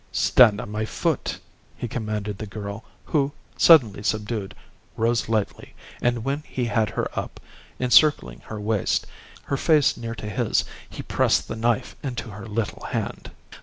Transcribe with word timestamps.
"Stand 0.11 0.59
on 0.59 0.71
my 0.71 0.83
foot," 0.83 1.37
he 1.77 1.87
commanded 1.87 2.39
the 2.39 2.47
girl, 2.47 2.83
who, 3.05 3.31
suddenly 3.55 4.01
subdued, 4.01 4.55
rose 4.97 5.29
lightly, 5.29 5.75
and 6.01 6.23
when 6.25 6.41
he 6.47 6.65
had 6.65 6.89
her 6.89 7.07
up, 7.13 7.39
encircling 7.79 8.39
her 8.45 8.59
waist, 8.59 9.05
her 9.43 9.57
face 9.57 9.95
near 9.97 10.15
to 10.15 10.27
his, 10.27 10.65
he 10.89 11.03
pressed 11.03 11.47
the 11.47 11.55
knife 11.55 11.95
into 12.01 12.31
her 12.31 12.47
little 12.47 12.85
hand. 12.87 13.29